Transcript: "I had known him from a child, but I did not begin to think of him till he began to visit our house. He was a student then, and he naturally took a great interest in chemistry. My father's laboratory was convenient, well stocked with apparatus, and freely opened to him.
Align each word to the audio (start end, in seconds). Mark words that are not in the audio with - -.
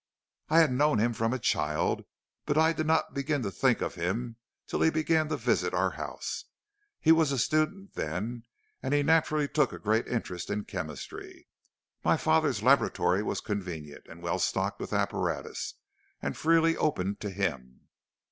"I 0.49 0.61
had 0.61 0.71
known 0.71 0.97
him 0.97 1.13
from 1.13 1.31
a 1.31 1.37
child, 1.37 2.05
but 2.47 2.57
I 2.57 2.73
did 2.73 2.87
not 2.87 3.13
begin 3.13 3.43
to 3.43 3.51
think 3.51 3.81
of 3.81 3.93
him 3.93 4.37
till 4.65 4.81
he 4.81 4.89
began 4.89 5.29
to 5.29 5.37
visit 5.37 5.75
our 5.75 5.91
house. 5.91 6.45
He 6.99 7.11
was 7.11 7.31
a 7.31 7.37
student 7.37 7.93
then, 7.93 8.45
and 8.81 8.95
he 8.95 9.03
naturally 9.03 9.47
took 9.47 9.71
a 9.71 9.77
great 9.77 10.07
interest 10.07 10.49
in 10.49 10.63
chemistry. 10.65 11.47
My 12.03 12.17
father's 12.17 12.63
laboratory 12.63 13.21
was 13.21 13.41
convenient, 13.41 14.07
well 14.21 14.39
stocked 14.39 14.79
with 14.79 14.91
apparatus, 14.91 15.75
and 16.19 16.35
freely 16.35 16.75
opened 16.75 17.19
to 17.19 17.29
him. 17.29 17.81